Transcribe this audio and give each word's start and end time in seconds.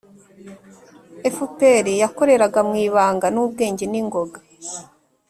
fpr 1.35 1.85
yakoreraga 2.01 2.59
mu 2.69 2.75
ibanga, 2.85 3.27
n'ubwenge 3.31 3.85
n'ingoga, 3.87 4.39